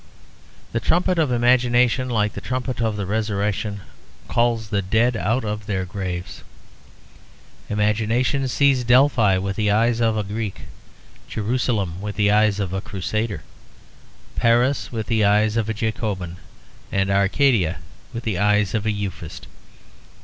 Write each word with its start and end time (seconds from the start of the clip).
The 0.71 0.79
trumpet 0.79 1.19
of 1.19 1.31
imagination, 1.31 2.09
like 2.09 2.33
the 2.33 2.41
trumpet 2.41 2.81
of 2.81 2.97
the 2.97 3.05
Resurrection, 3.05 3.81
calls 4.27 4.69
the 4.69 4.81
dead 4.81 5.15
out 5.15 5.45
of 5.45 5.67
their 5.67 5.85
graves. 5.85 6.43
Imagination 7.69 8.47
sees 8.47 8.83
Delphi 8.83 9.37
with 9.37 9.57
the 9.57 9.69
eyes 9.69 9.99
of 10.01 10.17
a 10.17 10.23
Greek, 10.23 10.61
Jerusalem 11.29 12.01
with 12.01 12.15
the 12.15 12.31
eyes 12.31 12.59
of 12.59 12.73
a 12.73 12.81
Crusader, 12.81 13.43
Paris 14.35 14.91
with 14.91 15.05
the 15.05 15.23
eyes 15.23 15.55
of 15.55 15.69
a 15.69 15.73
Jacobin, 15.75 16.37
and 16.91 17.11
Arcadia 17.11 17.77
with 18.11 18.23
the 18.23 18.39
eyes 18.39 18.73
of 18.73 18.87
a 18.87 18.91
Euphuist. 18.91 19.45